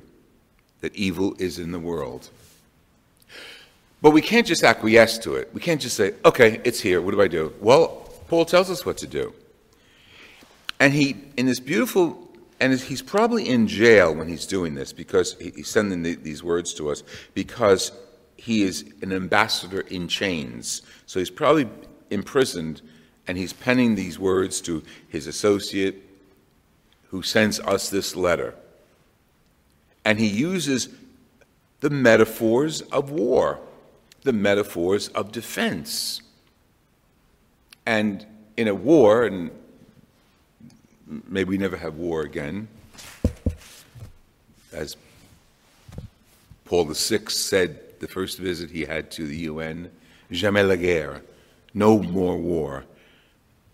that 0.84 0.96
evil 0.96 1.36
is 1.40 1.58
in 1.58 1.72
the 1.72 1.80
world 1.80 2.30
but 4.04 4.12
we 4.12 4.22
can't 4.22 4.46
just 4.46 4.66
acquiesce 4.66 5.18
to 5.20 5.36
it. 5.36 5.50
We 5.54 5.62
can't 5.62 5.80
just 5.80 5.96
say, 5.96 6.14
okay, 6.26 6.60
it's 6.66 6.82
here. 6.82 7.02
What 7.02 7.12
do 7.12 7.22
I 7.22 7.30
do? 7.30 7.54
Well, 7.62 8.10
Paul 8.28 8.44
tells 8.44 8.70
us 8.70 8.86
what 8.86 8.98
to 8.98 9.08
do. 9.08 9.34
And 10.78 10.92
he, 10.92 11.16
in 11.38 11.46
this 11.46 11.62
beautiful, 11.62 12.30
and 12.60 12.74
he's 12.78 13.02
probably 13.02 13.48
in 13.48 13.66
jail 13.66 14.14
when 14.14 14.28
he's 14.28 14.46
doing 14.46 14.76
this 14.76 14.92
because 14.92 15.38
he's 15.40 15.70
sending 15.70 16.04
the, 16.04 16.16
these 16.16 16.44
words 16.44 16.74
to 16.74 16.90
us 16.90 17.02
because 17.34 17.94
he 18.36 18.64
is 18.64 18.84
an 19.02 19.14
ambassador 19.14 19.80
in 19.80 20.10
chains. 20.10 20.82
So 21.06 21.20
he's 21.20 21.30
probably 21.30 21.70
imprisoned 22.10 22.82
and 23.26 23.38
he's 23.38 23.54
penning 23.54 23.96
these 23.96 24.20
words 24.20 24.60
to 24.62 24.84
his 25.08 25.28
associate 25.28 26.04
who 27.08 27.22
sends 27.22 27.62
us 27.62 27.90
this 27.90 28.18
letter. 28.18 28.54
And 30.06 30.20
he 30.20 30.28
uses 30.28 30.90
the 31.80 31.90
metaphors 31.90 32.82
of 32.82 33.10
war 33.10 33.60
the 34.24 34.34
metaphors 34.34 35.10
of 35.10 35.32
defense. 35.32 36.22
And 37.86 38.26
in 38.56 38.68
a 38.68 38.76
war, 38.76 39.26
and 39.26 39.52
maybe 41.28 41.50
we 41.50 41.58
never 41.58 41.78
have 41.78 41.96
war 41.96 42.22
again, 42.22 42.68
as 44.72 44.96
Paul 46.66 46.86
VI 46.86 47.26
said 47.28 48.00
the 48.00 48.08
first 48.08 48.40
visit 48.40 48.72
he 48.72 48.86
had 48.86 49.12
to 49.12 49.28
the 49.28 49.38
UN, 49.38 49.92
jamais 50.32 50.64
la 50.64 50.76
guerre, 50.76 51.22
no 51.74 52.00
more 52.00 52.38
war. 52.38 52.86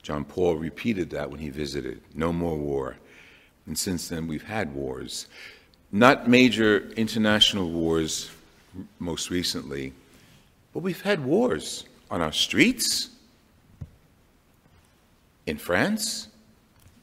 John 0.01 0.25
Paul 0.25 0.55
repeated 0.55 1.11
that 1.11 1.29
when 1.29 1.39
he 1.39 1.49
visited, 1.49 2.01
no 2.15 2.33
more 2.33 2.57
war. 2.57 2.97
And 3.67 3.77
since 3.77 4.07
then, 4.07 4.27
we've 4.27 4.43
had 4.43 4.73
wars. 4.73 5.27
Not 5.91 6.29
major 6.29 6.89
international 6.95 7.69
wars, 7.69 8.29
most 8.99 9.29
recently, 9.29 9.93
but 10.73 10.81
we've 10.81 11.01
had 11.01 11.23
wars 11.23 11.85
on 12.11 12.21
our 12.21 12.31
streets, 12.31 13.09
in 15.47 15.57
France, 15.57 16.27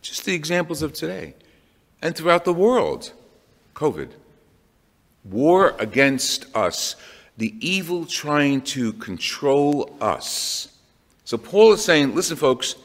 just 0.03 0.25
the 0.25 0.35
examples 0.35 0.83
of 0.83 0.93
today, 0.93 1.35
and 2.01 2.15
throughout 2.15 2.45
the 2.45 2.53
world. 2.53 3.13
COVID. 3.75 4.11
War 5.25 5.75
against 5.81 6.47
us, 6.55 6.95
the 7.37 7.55
evil 7.61 8.07
trying 8.07 8.63
to 8.63 8.93
control 8.95 9.97
us. 10.01 10.69
So 11.25 11.37
Paul 11.37 11.73
is 11.73 11.85
saying, 11.85 12.15
listen, 12.15 12.37
folks, 12.37 12.77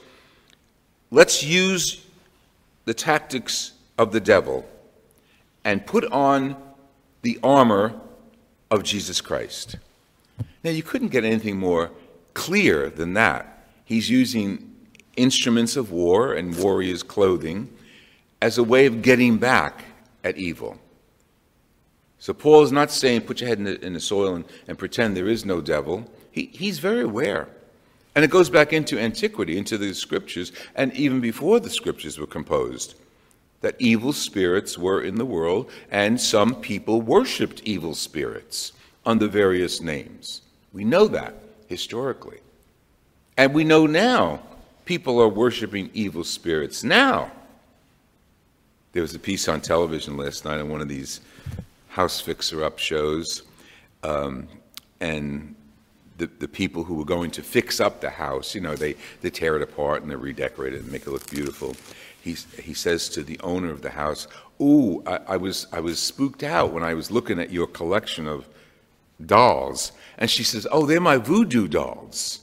let's 1.12 1.44
use 1.44 2.04
the 2.86 2.94
tactics 2.96 3.74
of 4.00 4.12
the 4.12 4.20
devil 4.20 4.66
and 5.64 5.86
put 5.86 6.06
on 6.12 6.56
the 7.22 7.40
armor 7.44 8.00
of 8.70 8.84
Jesus 8.84 9.22
Christ. 9.22 9.78
Now, 10.64 10.72
you 10.72 10.84
couldn't 10.84 11.10
get 11.10 11.24
anything 11.24 11.58
more 11.58 11.92
clear 12.34 12.90
than 12.90 13.14
that. 13.14 13.68
He's 13.86 14.10
using 14.10 14.76
instruments 15.18 15.76
of 15.76 15.92
war 15.92 16.34
and 16.34 16.58
warriors' 16.58 17.04
clothing 17.04 17.70
as 18.42 18.58
a 18.58 18.64
way 18.64 18.86
of 18.86 19.02
getting 19.02 19.38
back 19.38 19.84
at 20.24 20.38
evil. 20.38 20.80
So 22.20 22.34
Paul 22.34 22.64
is 22.64 22.72
not 22.72 22.92
saying 22.92 23.22
put 23.22 23.42
your 23.42 23.50
head 23.50 23.58
in 23.58 23.64
the, 23.66 23.84
in 23.86 23.94
the 23.94 24.00
soil 24.00 24.36
and, 24.36 24.46
and, 24.68 24.78
pretend 24.78 25.18
there 25.18 25.28
is 25.28 25.44
no 25.44 25.60
devil. 25.60 26.10
He, 26.32 26.52
he's 26.54 26.80
very 26.80 27.02
aware. 27.02 27.50
And 28.16 28.24
it 28.24 28.30
goes 28.30 28.50
back 28.50 28.74
into 28.74 29.00
antiquity, 29.00 29.58
into 29.58 29.78
the 29.78 29.94
scriptures, 29.94 30.52
and 30.76 30.94
even 30.94 31.20
before 31.20 31.60
the 31.60 31.70
scriptures 31.70 32.20
were 32.20 32.28
composed, 32.28 32.96
that 33.62 33.76
evil 33.80 34.12
spirits 34.12 34.78
were 34.78 35.02
in 35.02 35.16
the 35.16 35.26
world, 35.26 35.70
and 35.92 36.20
some 36.20 36.56
people 36.56 37.02
worshiped 37.02 37.62
evil 37.64 37.96
spirits 37.96 38.74
under 39.06 39.28
various 39.28 39.82
names. 39.82 40.42
We 40.74 40.84
know 40.84 41.08
that 41.08 41.36
historically. 41.68 42.40
And 43.38 43.54
we 43.54 43.64
know 43.64 43.86
now 43.86 44.42
people 44.86 45.22
are 45.22 45.30
worshiping 45.30 45.90
evil 45.94 46.24
spirits 46.24 46.84
now. 46.84 47.32
There 48.94 49.02
was 49.02 49.16
a 49.16 49.20
piece 49.20 49.48
on 49.48 49.62
television 49.62 50.18
last 50.18 50.44
night 50.44 50.60
on 50.60 50.70
one 50.70 50.82
of 50.82 50.90
these 50.90 51.22
house 51.88 52.20
fixer 52.20 52.64
up 52.64 52.78
shows, 52.78 53.44
um, 54.04 54.48
and 55.00 55.56
the, 56.22 56.30
the 56.38 56.48
people 56.48 56.84
who 56.84 56.94
were 56.94 57.06
going 57.06 57.32
to 57.32 57.42
fix 57.42 57.80
up 57.80 58.00
the 58.00 58.12
house, 58.12 58.54
you 58.54 58.62
know, 58.62 58.76
they, 58.76 58.96
they 59.22 59.32
tear 59.32 59.56
it 59.56 59.64
apart 59.64 60.04
and 60.04 60.12
they 60.12 60.16
redecorate 60.16 60.76
it 60.76 60.84
and 60.84 60.92
make 60.92 61.08
it 61.08 61.10
look 61.10 61.28
beautiful. 61.32 61.76
He, 62.22 62.36
he 62.62 62.76
says 62.76 63.10
to 63.10 63.24
the 63.24 63.40
owner 63.40 63.72
of 63.72 63.82
the 63.82 63.90
house, 63.90 64.28
Ooh, 64.62 65.02
I, 65.08 65.20
I, 65.30 65.38
was, 65.38 65.66
I 65.72 65.80
was 65.80 66.00
spooked 66.00 66.44
out 66.44 66.74
when 66.74 66.84
I 66.84 66.94
was 66.94 67.10
looking 67.10 67.40
at 67.40 67.50
your 67.50 67.66
collection 67.66 68.28
of 68.28 68.48
dolls. 69.26 69.94
And 70.20 70.30
she 70.30 70.44
says, 70.44 70.68
Oh, 70.72 70.86
they're 70.86 71.02
my 71.02 71.18
voodoo 71.18 71.68
dolls. 71.68 72.42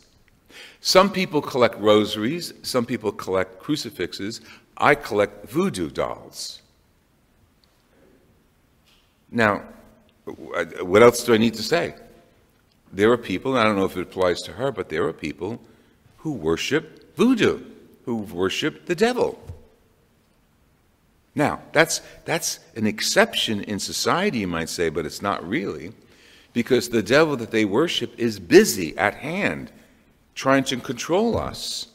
Some 0.80 1.12
people 1.12 1.40
collect 1.40 1.76
rosaries, 1.78 2.52
some 2.62 2.84
people 2.84 3.12
collect 3.12 3.60
crucifixes. 3.60 4.40
I 4.76 4.96
collect 4.96 5.48
voodoo 5.48 5.90
dolls. 5.90 6.62
Now, 9.30 9.62
uh, 10.26 10.64
what 10.82 11.04
else 11.04 11.22
do 11.22 11.32
I 11.32 11.38
need 11.38 11.54
to 11.54 11.62
say? 11.62 11.94
There 12.92 13.12
are 13.12 13.18
people, 13.18 13.52
and 13.52 13.60
I 13.60 13.64
don't 13.64 13.76
know 13.76 13.84
if 13.84 13.96
it 13.96 14.02
applies 14.02 14.42
to 14.42 14.52
her, 14.52 14.72
but 14.72 14.88
there 14.88 15.06
are 15.06 15.12
people 15.12 15.60
who 16.18 16.32
worship 16.32 17.16
voodoo, 17.16 17.62
who 18.04 18.16
worship 18.16 18.86
the 18.86 18.94
devil. 18.94 19.38
Now, 21.34 21.62
that's, 21.72 22.00
that's 22.24 22.60
an 22.74 22.86
exception 22.86 23.62
in 23.62 23.78
society, 23.78 24.38
you 24.38 24.48
might 24.48 24.68
say, 24.68 24.88
but 24.88 25.06
it's 25.06 25.22
not 25.22 25.46
really 25.46 25.92
because 26.52 26.88
the 26.88 27.02
devil 27.02 27.36
that 27.36 27.50
they 27.50 27.64
worship 27.64 28.12
is 28.18 28.40
busy 28.40 28.96
at 28.98 29.14
hand 29.14 29.70
trying 30.34 30.64
to 30.64 30.76
control 30.78 31.38
us, 31.38 31.88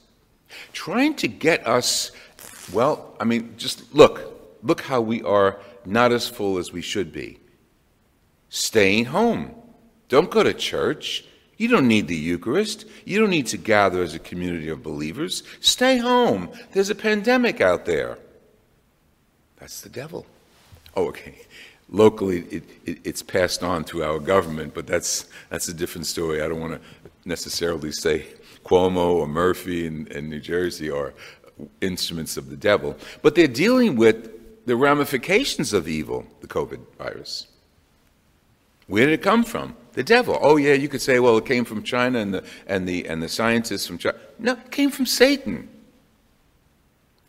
trying 0.72 1.16
to 1.16 1.28
get 1.28 1.66
us, 1.68 2.12
well, 2.72 3.16
I 3.20 3.26
mean, 3.26 3.56
just 3.58 3.94
look, 3.94 4.22
look 4.64 4.82
how 4.82 5.02
we 5.02 5.22
are 5.24 5.60
not 5.86 6.12
as 6.12 6.28
full 6.30 6.58
as 6.58 6.72
we 6.72 6.82
should 6.82 7.12
be. 7.12 7.40
Staying 8.50 9.06
home. 9.06 9.54
Don't 10.10 10.30
go 10.30 10.44
to 10.44 10.54
church. 10.54 11.26
You 11.58 11.68
don't 11.68 11.88
need 11.88 12.08
the 12.08 12.16
Eucharist. 12.16 12.86
You 13.06 13.20
don't 13.20 13.30
need 13.30 13.48
to 13.48 13.58
gather 13.58 14.02
as 14.02 14.14
a 14.16 14.20
community 14.20 14.70
of 14.70 14.84
believers. 14.84 15.44
Stay 15.60 15.98
home. 15.98 16.50
There's 16.72 16.90
a 16.90 16.96
pandemic 16.96 17.62
out 17.62 17.86
there. 17.86 18.18
That's 19.58 19.82
the 19.82 19.90
devil. 19.90 20.26
Oh, 20.96 21.08
okay 21.08 21.46
locally 21.94 22.40
it, 22.50 22.64
it, 22.86 22.98
it's 23.06 23.22
passed 23.22 23.64
on 23.64 23.86
through 23.86 24.04
our 24.04 24.20
government, 24.20 24.74
but 24.74 24.86
that's, 24.86 25.26
that's 25.50 25.70
a 25.70 25.74
different 25.74 26.08
story. 26.08 26.42
I 26.42 26.50
don't 26.50 26.60
want 26.60 26.74
to 26.74 27.10
necessarily 27.24 27.92
say 27.92 28.26
Cuomo 28.66 29.16
or 29.16 29.28
Murphy 29.28 29.86
in, 29.86 30.08
in 30.08 30.30
New 30.30 30.40
Jersey 30.40 30.90
are 30.90 31.14
instruments 31.80 32.36
of 32.36 32.50
the 32.50 32.58
devil, 32.58 32.98
but 33.22 33.36
they're 33.36 33.48
dealing 33.48 33.96
with 33.96 34.66
the 34.66 34.76
ramifications 34.76 35.72
of 35.72 35.88
evil, 35.88 36.26
the 36.42 36.48
COVID 36.48 36.80
virus. 36.98 37.48
Where 38.88 39.06
did 39.06 39.14
it 39.14 39.22
come 39.22 39.44
from? 39.44 39.76
The 39.94 40.04
devil. 40.04 40.38
Oh 40.42 40.58
yeah, 40.58 40.74
you 40.74 40.90
could 40.90 41.02
say, 41.02 41.20
well, 41.20 41.38
it 41.38 41.46
came 41.46 41.66
from 41.66 41.84
China 41.84 42.20
and 42.20 42.34
the 42.34 42.44
and 42.68 42.88
the 42.88 43.08
and 43.08 43.22
the 43.22 43.30
scientists 43.30 43.86
from 43.88 43.98
China. 43.98 44.18
No, 44.40 44.54
it 44.54 44.72
came 44.72 44.90
from 44.90 45.06
Satan. 45.06 45.70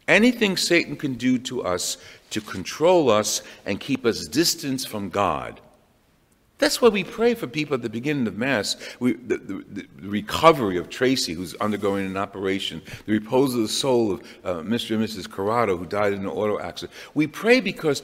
Anything 0.07 0.57
Satan 0.57 0.97
can 0.97 1.15
do 1.15 1.39
to 1.39 1.63
us 1.63 1.97
to 2.35 2.41
control 2.41 3.11
us 3.11 3.43
and 3.65 3.79
keep 3.79 4.05
us 4.05 4.27
distant 4.27 4.83
from 4.83 5.09
God, 5.09 5.61
That's 6.59 6.83
why 6.83 6.89
we 6.89 7.05
pray 7.05 7.35
for 7.35 7.47
people 7.47 7.75
at 7.75 7.83
the 7.83 7.89
beginning 7.89 8.27
of 8.27 8.37
Mass. 8.37 8.77
We, 8.99 9.15
the, 9.15 9.39
the, 9.39 9.65
the, 9.71 10.09
recovery 10.09 10.79
of 10.79 10.89
Tracy, 10.89 11.33
who's 11.33 11.55
undergoing 11.57 12.07
an 12.07 12.17
operation, 12.17 12.83
the 13.07 13.13
repose 13.13 13.55
of 13.55 13.61
the 13.61 13.69
soul 13.69 14.13
of 14.13 14.21
uh, 14.45 14.55
Mr. 14.63 14.97
and 14.97 15.05
Mrs. 15.05 15.31
Corrado, 15.31 15.77
who 15.77 15.87
died 15.87 16.13
in 16.13 16.21
an 16.21 16.27
auto 16.27 16.59
accident. 16.59 16.93
We 17.15 17.27
pray 17.27 17.61
because 17.61 18.03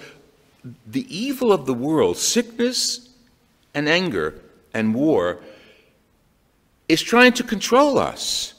the 0.86 1.06
evil 1.14 1.52
of 1.52 1.66
the 1.66 1.74
world, 1.74 2.16
sickness 2.16 3.09
and 3.74 3.88
anger 3.88 4.40
and 4.74 4.94
war, 4.94 5.40
is 6.88 7.02
trying 7.02 7.32
to 7.34 7.44
control 7.44 7.98
us. 7.98 8.54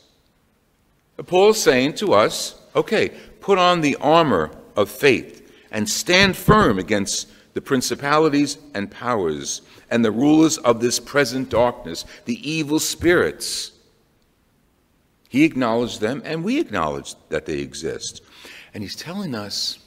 Paul 1.26 1.50
is 1.50 1.62
saying 1.62 1.94
to 1.96 2.14
us, 2.14 2.60
okay, 2.76 3.10
put 3.42 3.58
on 3.58 3.82
the 3.82 3.96
armor 3.98 4.52
of 4.76 4.90
faith 4.90 5.52
and 5.72 5.90
stand 5.90 6.36
firm 6.36 6.80
against 6.80 7.28
the 7.54 7.62
principalities 7.62 8.58
and 8.74 8.90
powers 8.90 9.62
and 9.90 10.06
the 10.06 10.12
rulers 10.12 10.58
of 10.60 10.80
this 10.80 11.00
present 11.00 11.50
darkness, 11.50 12.06
the 12.26 12.50
evil 12.50 12.80
spirits. 12.80 13.72
He 15.28 15.44
acknowledged 15.44 16.02
them, 16.02 16.22
and 16.26 16.44
we 16.44 16.60
acknowledge 16.60 17.16
that 17.30 17.46
they 17.46 17.60
exist. 17.60 18.22
And 18.74 18.84
he's 18.84 18.96
telling 18.96 19.36
us, 19.36 19.80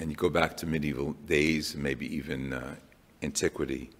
and 0.00 0.10
you 0.10 0.16
go 0.16 0.28
back 0.28 0.56
to 0.58 0.66
medieval 0.66 1.12
days, 1.26 1.76
maybe 1.76 2.12
even 2.14 2.52
uh, 2.52 2.74
antiquity, 3.22 3.90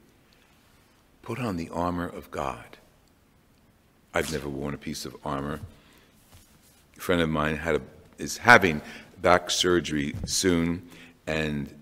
put 1.22 1.38
on 1.38 1.56
the 1.56 1.68
armor 1.70 2.06
of 2.06 2.30
God. 2.30 2.64
I've 4.14 4.32
never 4.32 4.48
worn 4.48 4.74
a 4.74 4.78
piece 4.78 5.04
of 5.04 5.16
armor. 5.24 5.60
A 6.96 7.00
friend 7.00 7.20
of 7.20 7.28
mine 7.28 7.56
had 7.56 7.76
a, 7.76 7.80
is 8.18 8.38
having 8.38 8.80
back 9.20 9.50
surgery 9.50 10.14
soon, 10.26 10.88
and 11.26 11.72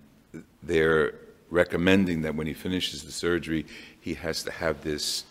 they're 0.62 1.14
recommending 1.50 2.22
that 2.22 2.34
when 2.34 2.46
he 2.46 2.54
finishes 2.54 3.04
the 3.04 3.12
surgery, 3.12 3.66
he 4.00 4.14
has 4.14 4.42
to 4.42 4.50
have 4.50 4.82
this 4.82 5.24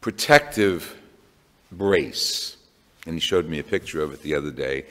protective 0.00 0.96
brace. 1.72 2.56
And 3.06 3.14
he 3.14 3.20
showed 3.20 3.48
me 3.48 3.58
a 3.58 3.64
picture 3.64 4.02
of 4.02 4.12
it 4.12 4.22
the 4.22 4.34
other 4.34 4.50
day. 4.50 4.84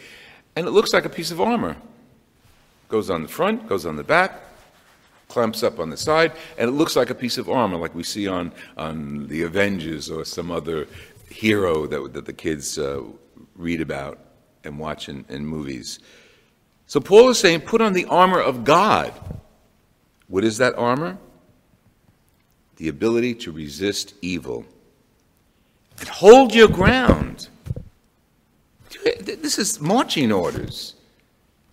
And 0.55 0.67
it 0.67 0.71
looks 0.71 0.93
like 0.93 1.05
a 1.05 1.09
piece 1.09 1.31
of 1.31 1.39
armor. 1.39 1.77
Goes 2.89 3.09
on 3.09 3.21
the 3.21 3.27
front, 3.27 3.67
goes 3.67 3.85
on 3.85 3.95
the 3.95 4.03
back, 4.03 4.41
clamps 5.29 5.63
up 5.63 5.79
on 5.79 5.89
the 5.89 5.95
side, 5.95 6.33
and 6.57 6.67
it 6.67 6.74
looks 6.74 6.98
like 6.98 7.09
a 7.09 7.15
piece 7.15 7.38
of 7.38 7.48
armor, 7.48 7.77
like 7.77 7.95
we 7.95 8.03
see 8.03 8.27
on, 8.27 8.51
on 8.75 9.27
the 9.27 9.43
Avengers 9.43 10.09
or 10.09 10.25
some 10.25 10.51
other 10.51 10.88
hero 11.29 11.86
that, 11.86 12.13
that 12.13 12.25
the 12.25 12.33
kids 12.33 12.77
uh, 12.77 13.01
read 13.55 13.79
about 13.79 14.19
and 14.65 14.77
watch 14.77 15.07
in, 15.07 15.24
in 15.29 15.45
movies. 15.45 16.00
So 16.88 17.00
Paul 17.00 17.29
is 17.29 17.38
saying, 17.38 17.62
put 17.62 17.79
on 17.79 17.93
the 17.93 18.05
armor 18.05 18.41
of 18.41 18.63
God. 18.63 19.13
What 20.27 20.43
is 20.43 20.57
that 20.57 20.75
armor? 20.75 21.17
The 22.77 22.88
ability 22.88 23.36
to 23.36 23.51
resist 23.51 24.15
evil 24.21 24.65
and 26.00 26.09
hold 26.09 26.55
your 26.55 26.67
ground. 26.67 27.50
This 29.19 29.59
is 29.59 29.79
marching 29.79 30.31
orders. 30.31 30.95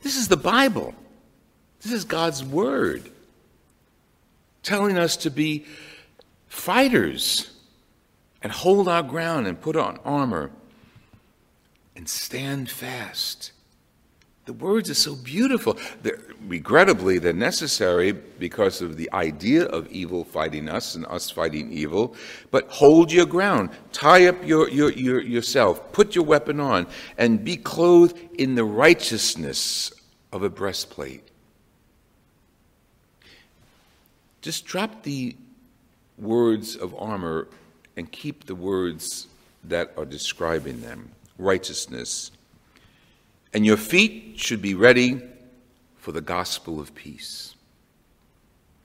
This 0.02 0.16
is 0.16 0.28
the 0.28 0.36
Bible. 0.36 0.94
This 1.80 1.92
is 1.92 2.04
God's 2.04 2.44
Word 2.44 3.10
telling 4.66 4.98
us 4.98 5.16
to 5.18 5.30
be 5.30 5.64
fighters 6.48 7.52
and 8.42 8.50
hold 8.50 8.88
our 8.88 9.02
ground 9.02 9.46
and 9.46 9.60
put 9.60 9.76
on 9.76 9.96
armor 10.04 10.50
and 11.94 12.08
stand 12.08 12.68
fast. 12.68 13.52
The 14.44 14.52
words 14.52 14.90
are 14.90 14.94
so 14.94 15.14
beautiful. 15.14 15.78
They're, 16.02 16.20
regrettably, 16.46 17.18
they're 17.18 17.32
necessary 17.32 18.12
because 18.12 18.82
of 18.82 18.96
the 18.96 19.10
idea 19.12 19.66
of 19.66 19.88
evil 19.88 20.24
fighting 20.24 20.68
us 20.68 20.96
and 20.96 21.06
us 21.06 21.30
fighting 21.30 21.72
evil. 21.72 22.16
But 22.50 22.68
hold 22.68 23.12
your 23.12 23.26
ground. 23.26 23.70
Tie 23.92 24.26
up 24.26 24.44
your, 24.44 24.68
your, 24.68 24.92
your, 24.92 25.20
yourself. 25.20 25.92
Put 25.92 26.14
your 26.14 26.24
weapon 26.24 26.60
on. 26.60 26.86
And 27.18 27.44
be 27.44 27.56
clothed 27.56 28.18
in 28.38 28.56
the 28.56 28.64
righteousness 28.64 29.92
of 30.32 30.42
a 30.42 30.50
breastplate. 30.50 31.28
Just 34.46 34.64
drop 34.64 35.02
the 35.02 35.34
words 36.16 36.76
of 36.76 36.94
armor 36.94 37.48
and 37.96 38.08
keep 38.12 38.46
the 38.46 38.54
words 38.54 39.26
that 39.64 39.92
are 39.96 40.04
describing 40.04 40.82
them 40.82 41.10
righteousness 41.36 42.30
and 43.52 43.66
your 43.66 43.76
feet 43.76 44.34
should 44.36 44.62
be 44.62 44.74
ready 44.74 45.20
for 45.96 46.12
the 46.12 46.20
gospel 46.20 46.78
of 46.78 46.94
peace. 46.94 47.56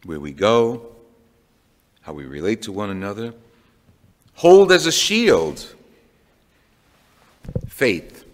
Where 0.03 0.19
we 0.19 0.31
go, 0.31 0.95
how 2.01 2.13
we 2.13 2.25
relate 2.25 2.63
to 2.63 2.71
one 2.71 2.89
another, 2.89 3.35
hold 4.33 4.71
as 4.71 4.87
a 4.87 4.91
shield 4.91 5.75
faith. 7.67 8.25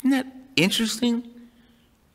Isn't 0.00 0.10
that 0.10 0.26
interesting? 0.56 1.35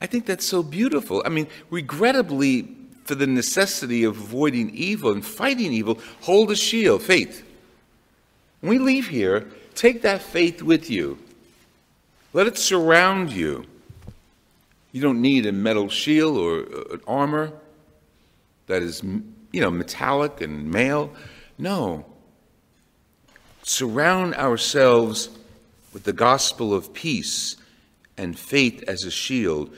I 0.01 0.07
think 0.07 0.25
that's 0.25 0.45
so 0.45 0.63
beautiful. 0.63 1.21
I 1.25 1.29
mean, 1.29 1.47
regrettably, 1.69 2.75
for 3.05 3.15
the 3.15 3.27
necessity 3.27 4.03
of 4.03 4.17
avoiding 4.17 4.71
evil 4.71 5.11
and 5.11 5.25
fighting 5.25 5.71
evil, 5.71 5.99
hold 6.21 6.51
a 6.51 6.55
shield, 6.55 7.03
faith. 7.03 7.45
When 8.61 8.71
we 8.71 8.79
leave 8.79 9.07
here, 9.07 9.47
Take 9.75 10.01
that 10.01 10.21
faith 10.21 10.61
with 10.61 10.89
you. 10.89 11.17
Let 12.33 12.47
it 12.47 12.57
surround 12.57 13.31
you. 13.31 13.65
You 14.91 15.01
don't 15.01 15.21
need 15.21 15.45
a 15.45 15.51
metal 15.51 15.89
shield 15.89 16.37
or 16.37 16.59
uh, 16.59 16.93
an 16.93 17.01
armor 17.07 17.53
that 18.67 18.81
is, 18.81 19.01
you 19.03 19.61
know, 19.61 19.71
metallic 19.71 20.41
and 20.41 20.69
mail. 20.69 21.11
No. 21.57 22.05
Surround 23.63 24.35
ourselves 24.35 25.29
with 25.93 26.03
the 26.03 26.13
gospel 26.13 26.73
of 26.73 26.93
peace 26.93 27.55
and 28.17 28.37
faith 28.37 28.83
as 28.87 29.03
a 29.03 29.11
shield. 29.11 29.73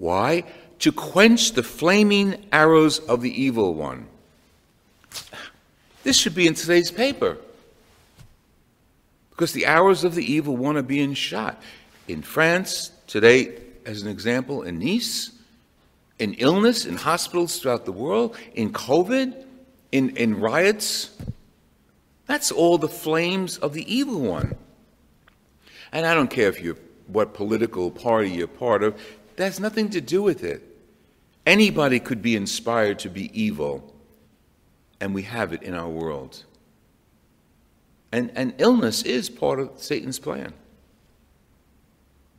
Why? 0.00 0.44
To 0.80 0.92
quench 0.92 1.52
the 1.52 1.62
flaming 1.62 2.46
arrows 2.50 2.98
of 3.00 3.20
the 3.20 3.30
evil 3.30 3.74
one. 3.74 4.06
This 6.02 6.16
should 6.16 6.34
be 6.34 6.46
in 6.46 6.54
today's 6.54 6.90
paper 6.90 7.36
because 9.28 9.52
the 9.52 9.66
arrows 9.66 10.02
of 10.02 10.14
the 10.14 10.24
evil 10.24 10.56
one 10.56 10.78
are 10.78 10.82
being 10.82 11.12
shot. 11.12 11.62
In 12.08 12.22
France, 12.22 12.92
today, 13.06 13.58
as 13.84 14.00
an 14.00 14.08
example, 14.08 14.62
in 14.62 14.78
Nice, 14.78 15.32
in 16.18 16.32
illness, 16.34 16.86
in 16.86 16.96
hospitals 16.96 17.58
throughout 17.58 17.84
the 17.84 17.92
world, 17.92 18.34
in 18.54 18.72
COVID, 18.72 19.44
in, 19.92 20.16
in 20.16 20.40
riots. 20.40 21.10
That's 22.26 22.50
all 22.50 22.78
the 22.78 22.88
flames 22.88 23.58
of 23.58 23.74
the 23.74 23.94
evil 23.94 24.20
one. 24.20 24.56
And 25.92 26.06
I 26.06 26.14
don't 26.14 26.30
care 26.30 26.48
if 26.48 26.60
you're 26.62 26.76
what 27.06 27.34
political 27.34 27.90
party 27.90 28.30
you're 28.30 28.46
part 28.46 28.82
of, 28.82 29.00
that 29.40 29.46
has 29.46 29.58
nothing 29.58 29.88
to 29.88 30.02
do 30.02 30.20
with 30.22 30.44
it. 30.44 30.62
Anybody 31.46 31.98
could 31.98 32.20
be 32.20 32.36
inspired 32.36 32.98
to 32.98 33.08
be 33.08 33.30
evil, 33.32 33.94
and 35.00 35.14
we 35.14 35.22
have 35.22 35.54
it 35.54 35.62
in 35.62 35.72
our 35.72 35.88
world. 35.88 36.44
And, 38.12 38.30
and 38.34 38.52
illness 38.58 39.02
is 39.02 39.30
part 39.30 39.58
of 39.58 39.70
Satan's 39.76 40.18
plan. 40.18 40.52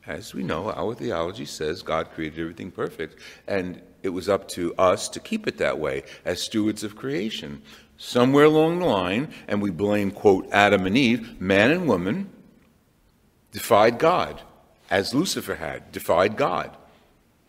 As 0.06 0.32
we 0.32 0.44
know, 0.44 0.70
our 0.70 0.94
theology 0.94 1.44
says 1.44 1.82
God 1.82 2.12
created 2.12 2.38
everything 2.38 2.70
perfect, 2.70 3.16
and 3.48 3.82
it 4.04 4.10
was 4.10 4.28
up 4.28 4.46
to 4.50 4.72
us 4.76 5.08
to 5.08 5.18
keep 5.18 5.48
it 5.48 5.58
that 5.58 5.80
way 5.80 6.04
as 6.24 6.40
stewards 6.40 6.84
of 6.84 6.94
creation. 6.94 7.62
Somewhere 7.96 8.44
along 8.44 8.78
the 8.78 8.86
line, 8.86 9.34
and 9.48 9.60
we 9.60 9.70
blame, 9.70 10.12
quote, 10.12 10.48
Adam 10.52 10.86
and 10.86 10.96
Eve, 10.96 11.40
man 11.40 11.72
and 11.72 11.88
woman 11.88 12.30
defied 13.50 13.98
God, 13.98 14.40
as 14.88 15.12
Lucifer 15.12 15.56
had, 15.56 15.90
defied 15.90 16.36
God. 16.36 16.76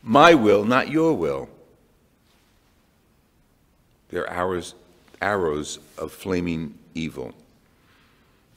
My 0.03 0.33
will, 0.33 0.65
not 0.65 0.89
your 0.89 1.13
will. 1.13 1.49
They're 4.09 4.29
arrows, 4.29 4.75
arrows 5.21 5.79
of 5.97 6.11
flaming 6.11 6.77
evil. 6.93 7.33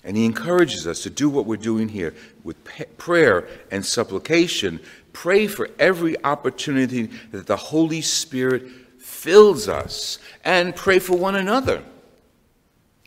And 0.03 0.17
he 0.17 0.25
encourages 0.25 0.87
us 0.87 1.03
to 1.05 1.11
do 1.11 1.31
what 1.31 1.47
we're 1.47 1.57
doing 1.57 1.89
here 1.89 2.15
with 2.45 2.57
prayer 2.99 3.49
and 3.71 3.85
supplication. 3.85 4.81
Pray 5.13 5.47
for 5.47 5.71
every 5.79 6.23
opportunity 6.25 7.07
that 7.31 7.47
the 7.47 7.57
Holy 7.57 8.03
Spirit 8.03 8.69
fills 8.99 9.69
us, 9.69 10.19
and 10.45 10.75
pray 10.75 10.99
for 10.99 11.17
one 11.17 11.37
another. 11.37 11.83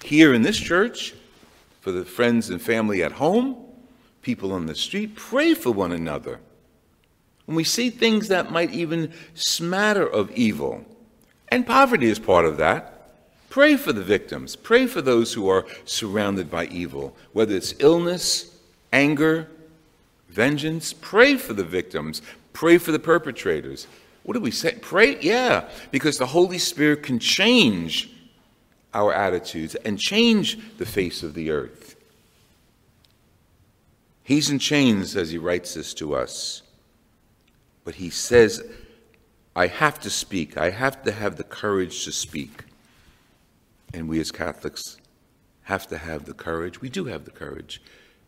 Here 0.03 0.33
in 0.33 0.41
this 0.41 0.57
church, 0.57 1.13
for 1.81 1.91
the 1.91 2.05
friends 2.05 2.49
and 2.49 2.61
family 2.61 3.03
at 3.03 3.11
home, 3.11 3.57
people 4.21 4.53
on 4.53 4.65
the 4.65 4.75
street, 4.75 5.15
pray 5.15 5.53
for 5.53 5.71
one 5.71 5.91
another. 5.91 6.39
When 7.49 7.55
we 7.55 7.63
see 7.63 7.89
things 7.89 8.27
that 8.27 8.51
might 8.51 8.69
even 8.75 9.11
smatter 9.33 10.05
of 10.07 10.29
evil, 10.33 10.85
and 11.47 11.65
poverty 11.65 12.07
is 12.07 12.19
part 12.19 12.45
of 12.45 12.57
that, 12.57 12.99
Pray 13.49 13.75
for 13.75 13.91
the 13.91 14.03
victims. 14.03 14.55
Pray 14.55 14.85
for 14.85 15.01
those 15.01 15.33
who 15.33 15.49
are 15.49 15.65
surrounded 15.85 16.51
by 16.51 16.67
evil, 16.67 17.15
whether 17.33 17.55
it's 17.55 17.73
illness, 17.79 18.55
anger, 18.93 19.47
vengeance. 20.29 20.93
Pray 20.93 21.35
for 21.35 21.53
the 21.53 21.63
victims. 21.63 22.21
Pray 22.53 22.77
for 22.77 22.91
the 22.91 22.99
perpetrators. 22.99 23.87
What 24.21 24.35
do 24.35 24.39
we 24.39 24.51
say? 24.51 24.77
Pray? 24.79 25.19
Yeah, 25.19 25.67
because 25.89 26.19
the 26.19 26.27
Holy 26.27 26.59
Spirit 26.59 27.01
can 27.01 27.17
change 27.17 28.11
our 28.93 29.11
attitudes 29.11 29.73
and 29.73 29.99
change 29.99 30.59
the 30.77 30.85
face 30.85 31.23
of 31.23 31.33
the 31.33 31.49
earth. 31.49 31.95
He's 34.23 34.51
in 34.51 34.59
chains 34.59 35.15
as 35.15 35.31
he 35.31 35.39
writes 35.39 35.73
this 35.73 35.95
to 35.95 36.13
us. 36.13 36.61
But 37.89 37.95
he 37.95 38.11
says, 38.11 38.63
I 39.55 39.65
have 39.65 39.99
to 40.01 40.11
speak. 40.11 40.59
I 40.59 40.69
have 40.69 41.01
to 41.05 41.11
have 41.11 41.37
the 41.37 41.43
courage 41.43 42.05
to 42.05 42.11
speak. 42.11 42.65
And 43.95 44.07
we 44.07 44.19
as 44.19 44.31
Catholics 44.31 44.97
have 45.63 45.87
to 45.87 45.97
have 45.97 46.25
the 46.25 46.35
courage, 46.35 46.81
we 46.81 46.89
do 46.89 47.05
have 47.05 47.25
the 47.25 47.31
courage, 47.31 47.81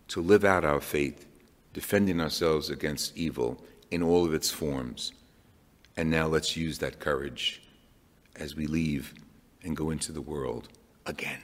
to 0.08 0.20
live 0.20 0.44
out 0.44 0.66
our 0.66 0.82
faith, 0.82 1.28
defending 1.74 2.20
ourselves 2.20 2.72
against 2.72 3.16
evil 3.16 3.64
in 3.92 4.02
all 4.02 4.26
of 4.26 4.34
its 4.34 4.50
forms. 4.50 5.12
And 5.96 6.10
now 6.10 6.26
let's 6.26 6.58
use 6.58 6.80
that 6.80 7.00
courage 7.00 7.62
as 8.38 8.56
we 8.56 8.66
leave 8.66 9.14
and 9.64 9.78
go 9.78 9.92
into 9.92 10.12
the 10.12 10.22
world 10.22 10.70
again. 11.06 11.44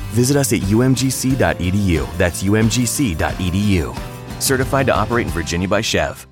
Visit 0.11 0.37
us 0.37 0.53
at 0.53 0.59
umgc.edu. 0.61 2.17
That's 2.17 2.43
umgc.edu. 2.43 4.41
Certified 4.41 4.85
to 4.87 4.95
operate 4.95 5.27
in 5.27 5.33
Virginia 5.33 5.67
by 5.67 5.81
SCHEV. 5.81 6.30